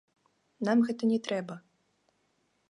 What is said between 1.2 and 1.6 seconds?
трэба.